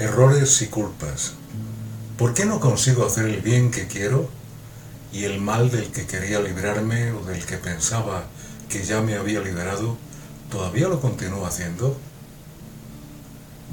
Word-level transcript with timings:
Errores 0.00 0.62
y 0.62 0.68
culpas. 0.68 1.34
¿Por 2.16 2.32
qué 2.32 2.46
no 2.46 2.58
consigo 2.58 3.04
hacer 3.04 3.26
el 3.26 3.42
bien 3.42 3.70
que 3.70 3.86
quiero 3.86 4.30
y 5.12 5.24
el 5.24 5.42
mal 5.42 5.70
del 5.70 5.92
que 5.92 6.06
quería 6.06 6.40
librarme 6.40 7.12
o 7.12 7.22
del 7.22 7.44
que 7.44 7.58
pensaba 7.58 8.24
que 8.70 8.82
ya 8.82 9.02
me 9.02 9.16
había 9.16 9.40
liberado, 9.40 9.98
todavía 10.50 10.88
lo 10.88 11.02
continúo 11.02 11.44
haciendo? 11.44 11.98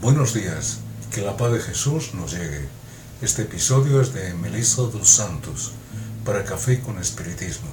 Buenos 0.02 0.34
días, 0.34 0.80
que 1.14 1.22
la 1.22 1.38
paz 1.38 1.54
de 1.54 1.60
Jesús 1.62 2.14
nos 2.14 2.34
llegue. 2.34 2.68
Este 3.22 3.44
episodio 3.44 4.02
es 4.02 4.14
de 4.14 4.34
Melissa 4.34 4.82
dos 4.82 5.08
Santos 5.08 5.72
para 6.26 6.44
Café 6.44 6.82
con 6.82 7.00
Espiritismo. 7.00 7.70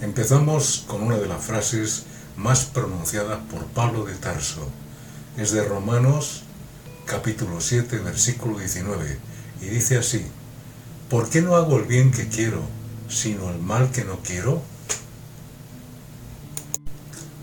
Empezamos 0.00 0.86
con 0.88 1.02
una 1.02 1.18
de 1.18 1.28
las 1.28 1.44
frases 1.44 2.02
más 2.36 2.64
pronunciadas 2.64 3.38
por 3.48 3.64
Pablo 3.66 4.06
de 4.06 4.16
Tarso. 4.16 4.66
Es 5.36 5.52
de 5.52 5.62
Romanos 5.62 6.42
capítulo 7.06 7.60
7 7.60 7.98
versículo 7.98 8.58
19 8.58 9.18
y 9.60 9.66
dice 9.66 9.98
así, 9.98 10.24
¿por 11.08 11.28
qué 11.28 11.42
no 11.42 11.56
hago 11.56 11.78
el 11.78 11.84
bien 11.84 12.10
que 12.10 12.28
quiero, 12.28 12.62
sino 13.08 13.50
el 13.50 13.58
mal 13.58 13.90
que 13.90 14.04
no 14.04 14.18
quiero? 14.18 14.62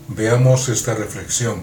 Veamos 0.08 0.68
esta 0.68 0.94
reflexión, 0.94 1.62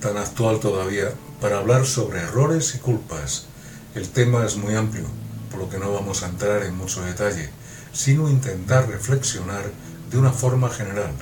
tan 0.00 0.16
actual 0.16 0.58
todavía, 0.58 1.12
para 1.40 1.58
hablar 1.58 1.86
sobre 1.86 2.20
errores 2.20 2.74
y 2.74 2.78
culpas. 2.78 3.46
El 3.94 4.08
tema 4.08 4.44
es 4.44 4.56
muy 4.56 4.74
amplio, 4.74 5.04
por 5.50 5.60
lo 5.60 5.68
que 5.68 5.78
no 5.78 5.92
vamos 5.92 6.22
a 6.22 6.28
entrar 6.28 6.62
en 6.62 6.76
mucho 6.76 7.02
detalle, 7.02 7.50
sino 7.92 8.30
intentar 8.30 8.88
reflexionar 8.88 9.70
de 10.10 10.18
una 10.18 10.32
forma 10.32 10.70
general, 10.70 11.12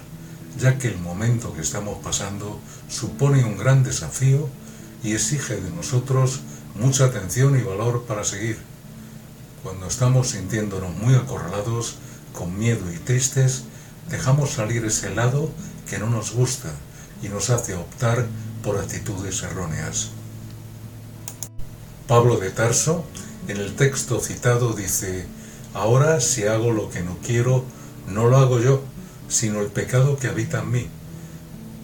ya 0.58 0.78
que 0.78 0.88
el 0.88 0.98
momento 0.98 1.52
que 1.52 1.62
estamos 1.62 1.98
pasando 2.02 2.60
supone 2.88 3.44
un 3.44 3.58
gran 3.58 3.82
desafío 3.82 4.48
y 5.02 5.14
exige 5.14 5.56
de 5.56 5.70
nosotros 5.70 6.40
mucha 6.74 7.06
atención 7.06 7.58
y 7.58 7.62
valor 7.62 8.04
para 8.04 8.24
seguir. 8.24 8.58
Cuando 9.62 9.86
estamos 9.86 10.28
sintiéndonos 10.28 10.94
muy 10.94 11.14
acorralados, 11.14 11.96
con 12.32 12.58
miedo 12.58 12.90
y 12.92 12.98
tristes, 12.98 13.64
dejamos 14.08 14.50
salir 14.50 14.84
ese 14.84 15.14
lado 15.14 15.50
que 15.88 15.98
no 15.98 16.08
nos 16.08 16.32
gusta 16.32 16.70
y 17.22 17.28
nos 17.28 17.50
hace 17.50 17.74
optar 17.74 18.26
por 18.62 18.78
actitudes 18.78 19.42
erróneas. 19.42 20.10
Pablo 22.06 22.38
de 22.38 22.50
Tarso, 22.50 23.04
en 23.48 23.58
el 23.58 23.74
texto 23.74 24.20
citado, 24.20 24.72
dice, 24.72 25.26
Ahora 25.74 26.20
si 26.20 26.44
hago 26.44 26.72
lo 26.72 26.90
que 26.90 27.02
no 27.02 27.16
quiero, 27.24 27.64
no 28.08 28.26
lo 28.26 28.38
hago 28.38 28.60
yo, 28.60 28.82
sino 29.28 29.60
el 29.60 29.68
pecado 29.68 30.16
que 30.16 30.26
habita 30.26 30.60
en 30.60 30.70
mí. 30.70 30.88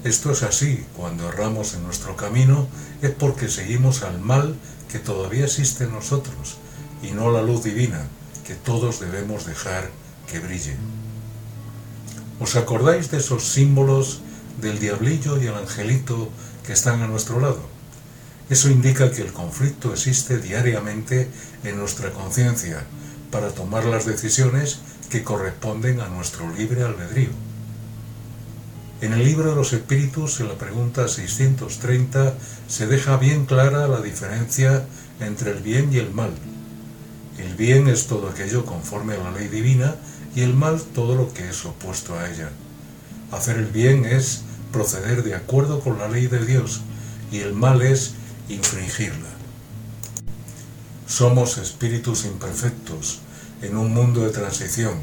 Esto 0.07 0.31
es 0.31 0.45
así, 0.45 0.87
cuando 0.97 1.29
erramos 1.29 1.75
en 1.75 1.83
nuestro 1.83 2.15
camino 2.15 2.69
es 3.03 3.11
porque 3.11 3.49
seguimos 3.49 4.05
al 4.05 4.21
mal 4.21 4.55
que 4.89 5.01
todavía 5.01 5.47
existe 5.47 5.83
en 5.83 5.91
nosotros 5.91 6.59
y 7.03 7.11
no 7.11 7.33
la 7.33 7.43
luz 7.43 7.65
divina 7.65 8.07
que 8.47 8.55
todos 8.55 9.01
debemos 9.01 9.47
dejar 9.47 9.91
que 10.31 10.39
brille. 10.39 10.77
¿Os 12.39 12.55
acordáis 12.55 13.11
de 13.11 13.19
esos 13.19 13.49
símbolos 13.49 14.21
del 14.61 14.79
diablillo 14.79 15.43
y 15.43 15.49
el 15.49 15.57
angelito 15.57 16.29
que 16.65 16.75
están 16.75 17.03
a 17.03 17.09
nuestro 17.09 17.41
lado? 17.41 17.63
Eso 18.49 18.71
indica 18.71 19.11
que 19.11 19.23
el 19.23 19.33
conflicto 19.33 19.93
existe 19.93 20.39
diariamente 20.39 21.29
en 21.65 21.79
nuestra 21.79 22.13
conciencia 22.13 22.87
para 23.33 23.49
tomar 23.49 23.85
las 23.85 24.07
decisiones 24.07 24.79
que 25.11 25.25
corresponden 25.25 26.01
a 26.01 26.07
nuestro 26.07 26.49
libre 26.53 26.85
albedrío. 26.85 27.46
En 29.03 29.13
el 29.13 29.25
libro 29.25 29.51
de 29.51 29.57
los 29.57 29.75
espíritus, 29.75 30.41
en 30.41 30.49
la 30.49 30.55
pregunta 30.55 31.07
630, 31.07 32.33
se 32.67 32.87
deja 32.87 33.19
bien 33.19 33.45
clara 33.45 33.89
la 33.89 34.01
diferencia 34.01 34.87
entre 35.21 35.51
el 35.51 35.59
bien 35.59 35.93
y 35.93 35.99
el 35.99 36.13
mal. 36.13 36.31
El 37.37 37.55
bien 37.57 37.89
es 37.89 38.07
todo 38.07 38.31
aquello 38.31 38.65
conforme 38.65 39.15
a 39.15 39.19
la 39.19 39.33
ley 39.33 39.49
divina 39.49 39.97
y 40.35 40.41
el 40.41 40.55
mal 40.55 40.81
todo 40.81 41.15
lo 41.15 41.35
que 41.35 41.47
es 41.47 41.67
opuesto 41.67 42.19
a 42.19 42.31
ella. 42.31 42.49
Hacer 43.33 43.59
el 43.59 43.67
bien 43.67 44.07
es 44.07 44.43
proceder 44.73 45.23
de 45.23 45.35
acuerdo 45.35 45.81
con 45.81 45.99
la 45.99 46.09
ley 46.09 46.27
de 46.27 46.47
Dios 46.47 46.81
y 47.31 47.41
el 47.41 47.53
mal 47.53 47.83
es 47.83 48.15
infringirla. 48.49 49.29
Somos 51.07 51.59
espíritus 51.59 52.25
imperfectos 52.25 53.21
en 53.61 53.77
un 53.77 53.93
mundo 53.93 54.23
de 54.23 54.31
transición. 54.31 54.95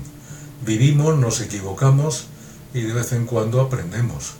Vivimos, 0.66 1.16
nos 1.18 1.42
equivocamos, 1.42 2.28
y 2.74 2.82
de 2.82 2.94
vez 2.94 3.12
en 3.12 3.26
cuando 3.26 3.62
aprendemos. 3.62 4.34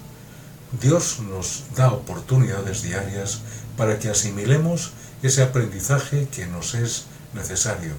Dios 0.82 1.20
nos 1.20 1.66
da 1.76 1.92
oportunidades 1.92 2.82
diarias 2.82 3.42
para 3.78 4.00
que 4.00 4.10
asimilemos 4.10 4.94
ese 5.22 5.44
aprendizaje 5.44 6.28
que 6.30 6.48
nos 6.48 6.74
es 6.74 7.06
necesario. 7.34 7.94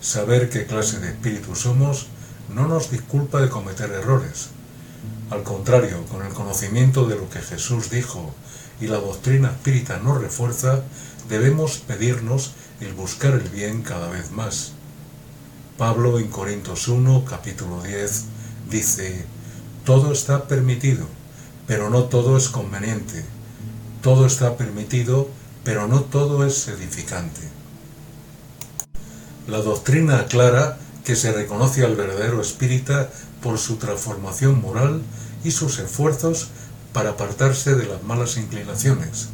Saber 0.00 0.48
qué 0.48 0.66
clase 0.66 0.98
de 0.98 1.10
espíritu 1.10 1.54
somos 1.54 2.06
no 2.54 2.66
nos 2.66 2.90
disculpa 2.90 3.40
de 3.40 3.48
cometer 3.48 3.90
errores. 3.90 4.48
Al 5.30 5.42
contrario, 5.42 6.04
con 6.06 6.26
el 6.26 6.32
conocimiento 6.32 7.06
de 7.06 7.16
lo 7.16 7.28
que 7.28 7.40
Jesús 7.40 7.90
dijo 7.90 8.34
y 8.80 8.86
la 8.86 8.96
doctrina 8.96 9.50
espírita 9.50 9.98
nos 9.98 10.20
refuerza, 10.20 10.82
debemos 11.28 11.78
pedirnos 11.78 12.52
el 12.80 12.94
buscar 12.94 13.34
el 13.34 13.48
bien 13.48 13.82
cada 13.82 14.08
vez 14.08 14.30
más. 14.32 14.72
Pablo 15.76 16.18
en 16.18 16.28
Corintios 16.28 16.88
1, 16.88 17.24
capítulo 17.24 17.82
10, 17.82 18.24
dice, 18.70 19.24
todo 19.90 20.12
está 20.12 20.46
permitido, 20.46 21.04
pero 21.66 21.90
no 21.90 22.04
todo 22.04 22.36
es 22.36 22.48
conveniente. 22.48 23.24
Todo 24.02 24.24
está 24.24 24.56
permitido, 24.56 25.28
pero 25.64 25.88
no 25.88 26.02
todo 26.02 26.46
es 26.46 26.68
edificante. 26.68 27.40
La 29.48 29.58
doctrina 29.58 30.20
aclara 30.20 30.78
que 31.02 31.16
se 31.16 31.32
reconoce 31.32 31.84
al 31.84 31.96
verdadero 31.96 32.40
espírita 32.40 33.10
por 33.42 33.58
su 33.58 33.78
transformación 33.78 34.60
moral 34.60 35.02
y 35.42 35.50
sus 35.50 35.80
esfuerzos 35.80 36.50
para 36.92 37.10
apartarse 37.10 37.74
de 37.74 37.86
las 37.86 38.04
malas 38.04 38.36
inclinaciones. 38.36 39.30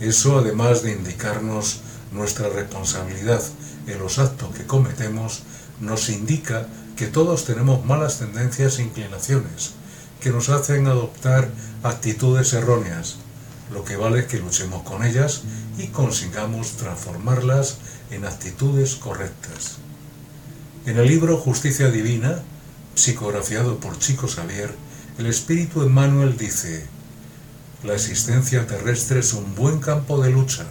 Eso, 0.00 0.38
además 0.38 0.82
de 0.82 0.92
indicarnos 0.92 1.80
nuestra 2.12 2.50
responsabilidad 2.50 3.42
en 3.86 3.98
los 4.00 4.18
actos 4.18 4.54
que 4.54 4.66
cometemos, 4.66 5.44
nos 5.80 6.10
indica 6.10 6.66
que 6.94 7.06
todos 7.06 7.46
tenemos 7.46 7.86
malas 7.86 8.18
tendencias 8.18 8.78
e 8.78 8.82
inclinaciones 8.82 9.77
que 10.20 10.30
nos 10.30 10.48
hacen 10.48 10.86
adoptar 10.86 11.48
actitudes 11.82 12.52
erróneas. 12.52 13.16
Lo 13.72 13.84
que 13.84 13.96
vale 13.96 14.20
es 14.20 14.26
que 14.26 14.38
luchemos 14.38 14.82
con 14.82 15.04
ellas 15.04 15.42
y 15.78 15.88
consigamos 15.88 16.72
transformarlas 16.72 17.78
en 18.10 18.24
actitudes 18.24 18.96
correctas. 18.96 19.76
En 20.86 20.96
el 20.96 21.06
libro 21.06 21.36
Justicia 21.36 21.90
Divina, 21.90 22.42
psicografiado 22.94 23.78
por 23.78 23.98
Chico 23.98 24.26
Xavier, 24.26 24.74
el 25.18 25.26
espíritu 25.26 25.82
Emmanuel 25.82 26.36
dice, 26.36 26.86
la 27.84 27.94
existencia 27.94 28.66
terrestre 28.66 29.20
es 29.20 29.32
un 29.34 29.54
buen 29.54 29.80
campo 29.80 30.22
de 30.22 30.30
lucha, 30.30 30.66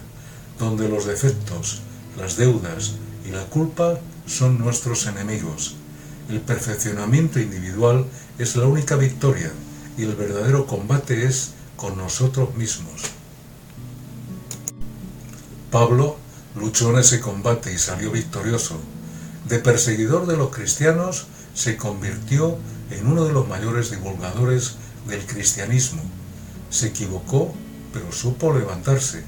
donde 0.58 0.88
los 0.88 1.06
defectos, 1.06 1.82
las 2.18 2.36
deudas 2.36 2.94
y 3.26 3.30
la 3.30 3.44
culpa 3.44 3.98
son 4.26 4.58
nuestros 4.58 5.06
enemigos. 5.06 5.76
El 6.28 6.40
perfeccionamiento 6.40 7.40
individual 7.40 8.04
es 8.38 8.56
la 8.56 8.66
única 8.66 8.96
victoria 8.96 9.50
y 9.96 10.04
el 10.04 10.14
verdadero 10.14 10.66
combate 10.66 11.26
es 11.26 11.52
con 11.76 11.96
nosotros 11.96 12.54
mismos. 12.54 13.02
Pablo 15.70 16.16
luchó 16.54 16.90
en 16.90 16.98
ese 16.98 17.20
combate 17.20 17.72
y 17.72 17.78
salió 17.78 18.10
victorioso. 18.10 18.78
De 19.48 19.58
perseguidor 19.58 20.26
de 20.26 20.36
los 20.36 20.54
cristianos 20.54 21.26
se 21.54 21.76
convirtió 21.76 22.56
en 22.90 23.06
uno 23.06 23.24
de 23.24 23.32
los 23.32 23.48
mayores 23.48 23.90
divulgadores 23.90 24.76
del 25.06 25.24
cristianismo. 25.26 26.02
Se 26.70 26.88
equivocó, 26.88 27.52
pero 27.92 28.12
supo 28.12 28.56
levantarse. 28.56 29.22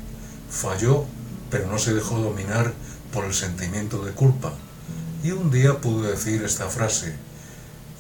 Falló, 0.51 1.05
pero 1.51 1.67
no 1.67 1.79
se 1.79 1.95
dejó 1.95 2.19
dominar 2.19 2.73
por 3.13 3.25
el 3.25 3.35
sentimiento 3.35 4.05
de 4.05 4.13
culpa 4.13 4.53
y 5.23 5.33
un 5.33 5.51
día 5.51 5.81
pudo 5.81 6.03
decir 6.03 6.43
esta 6.43 6.69
frase 6.69 7.15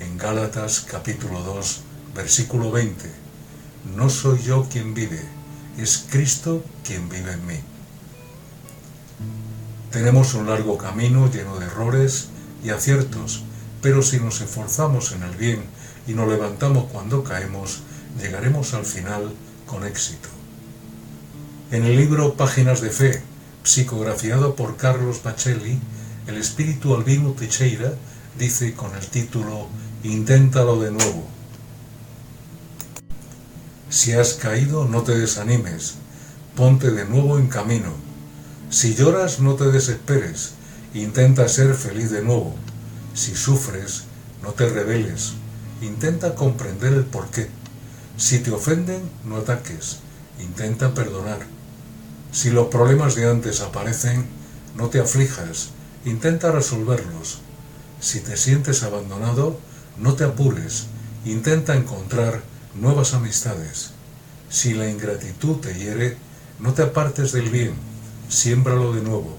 en 0.00 0.16
Gálatas 0.18 0.80
capítulo 0.80 1.42
2 1.42 1.80
versículo 2.14 2.70
20, 2.72 3.10
no 3.96 4.10
soy 4.10 4.42
yo 4.42 4.66
quien 4.70 4.94
vive, 4.94 5.20
es 5.78 6.06
Cristo 6.10 6.64
quien 6.84 7.08
vive 7.08 7.32
en 7.32 7.46
mí. 7.46 7.60
Tenemos 9.90 10.34
un 10.34 10.46
largo 10.46 10.78
camino 10.78 11.30
lleno 11.30 11.58
de 11.58 11.66
errores 11.66 12.28
y 12.64 12.70
aciertos, 12.70 13.42
pero 13.82 14.02
si 14.02 14.18
nos 14.18 14.40
esforzamos 14.40 15.12
en 15.12 15.22
el 15.22 15.36
bien 15.36 15.62
y 16.06 16.14
nos 16.14 16.28
levantamos 16.28 16.84
cuando 16.92 17.22
caemos, 17.22 17.80
llegaremos 18.20 18.74
al 18.74 18.84
final 18.84 19.32
con 19.66 19.86
éxito. 19.86 20.28
En 21.70 21.84
el 21.84 21.96
libro 21.96 22.34
Páginas 22.34 22.80
de 22.80 22.90
Fe, 22.90 23.22
psicografiado 23.62 24.56
por 24.56 24.76
Carlos 24.76 25.18
Pacelli, 25.18 25.78
el 26.26 26.36
espíritu 26.36 26.94
Albino 26.94 27.32
Teixeira 27.32 27.92
dice 28.38 28.74
con 28.74 28.94
el 28.94 29.06
título 29.06 29.68
Inténtalo 30.02 30.80
de 30.80 30.92
nuevo. 30.92 31.26
Si 33.90 34.12
has 34.12 34.32
caído, 34.32 34.88
no 34.88 35.02
te 35.02 35.18
desanimes, 35.18 35.96
ponte 36.56 36.90
de 36.90 37.04
nuevo 37.04 37.38
en 37.38 37.48
camino. 37.48 37.92
Si 38.70 38.94
lloras, 38.94 39.40
no 39.40 39.56
te 39.56 39.70
desesperes, 39.70 40.52
intenta 40.94 41.46
ser 41.50 41.74
feliz 41.74 42.10
de 42.10 42.22
nuevo. 42.22 42.54
Si 43.12 43.34
sufres, 43.34 44.04
no 44.42 44.52
te 44.52 44.70
rebeles, 44.70 45.34
intenta 45.82 46.34
comprender 46.34 46.94
el 46.94 47.04
porqué. 47.04 47.50
Si 48.16 48.38
te 48.38 48.52
ofenden, 48.52 49.02
no 49.26 49.36
ataques, 49.36 49.98
intenta 50.40 50.94
perdonar. 50.94 51.40
Si 52.32 52.48
los 52.48 52.68
problemas 52.68 53.16
de 53.16 53.28
antes 53.28 53.60
aparecen, 53.60 54.24
no 54.76 54.88
te 54.88 54.98
aflijas, 54.98 55.70
intenta 56.06 56.52
resolverlos. 56.52 57.40
Si 58.00 58.20
te 58.20 58.38
sientes 58.38 58.82
abandonado, 58.82 59.58
no 60.00 60.14
te 60.14 60.24
apures, 60.24 60.86
intenta 61.26 61.76
encontrar 61.76 62.42
nuevas 62.74 63.12
amistades. 63.12 63.90
Si 64.48 64.72
la 64.72 64.88
ingratitud 64.88 65.56
te 65.56 65.74
hiere, 65.74 66.16
no 66.58 66.72
te 66.72 66.82
apartes 66.82 67.32
del 67.32 67.50
bien, 67.50 67.74
siémbralo 68.28 68.94
de 68.94 69.02
nuevo. 69.02 69.36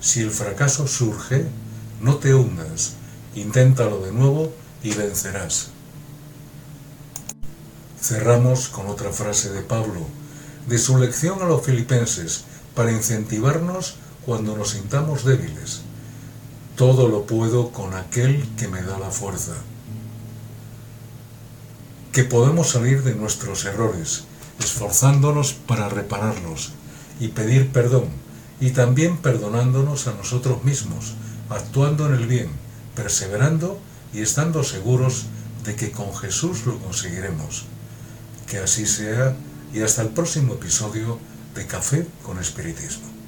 Si 0.00 0.20
el 0.20 0.32
fracaso 0.32 0.88
surge, 0.88 1.46
no 2.00 2.16
te 2.16 2.34
hundas, 2.34 2.94
inténtalo 3.34 4.00
de 4.00 4.12
nuevo 4.12 4.52
y 4.82 4.92
vencerás. 4.92 5.68
Cerramos 8.00 8.68
con 8.68 8.88
otra 8.88 9.12
frase 9.12 9.50
de 9.50 9.62
Pablo, 9.62 10.06
de 10.66 10.78
su 10.78 10.98
lección 10.98 11.42
a 11.42 11.44
los 11.44 11.64
filipenses, 11.64 12.44
para 12.74 12.92
incentivarnos 12.92 13.96
cuando 14.26 14.56
nos 14.56 14.70
sintamos 14.70 15.24
débiles. 15.24 15.82
Todo 16.80 17.08
lo 17.08 17.26
puedo 17.26 17.72
con 17.72 17.92
aquel 17.92 18.42
que 18.56 18.66
me 18.66 18.80
da 18.80 18.98
la 18.98 19.10
fuerza. 19.10 19.52
Que 22.10 22.24
podemos 22.24 22.70
salir 22.70 23.02
de 23.02 23.14
nuestros 23.14 23.66
errores, 23.66 24.24
esforzándonos 24.58 25.52
para 25.52 25.90
repararlos 25.90 26.72
y 27.20 27.28
pedir 27.28 27.70
perdón, 27.70 28.06
y 28.62 28.70
también 28.70 29.18
perdonándonos 29.18 30.06
a 30.06 30.14
nosotros 30.14 30.64
mismos, 30.64 31.16
actuando 31.50 32.06
en 32.06 32.14
el 32.14 32.26
bien, 32.26 32.48
perseverando 32.96 33.78
y 34.14 34.22
estando 34.22 34.64
seguros 34.64 35.26
de 35.66 35.76
que 35.76 35.90
con 35.90 36.16
Jesús 36.16 36.64
lo 36.64 36.78
conseguiremos. 36.78 37.66
Que 38.46 38.56
así 38.56 38.86
sea 38.86 39.36
y 39.74 39.82
hasta 39.82 40.00
el 40.00 40.08
próximo 40.08 40.54
episodio 40.54 41.18
de 41.54 41.66
Café 41.66 42.06
con 42.22 42.38
Espiritismo. 42.38 43.19